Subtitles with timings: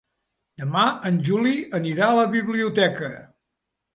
[0.61, 3.11] Demà en Juli anirà a la biblioteca.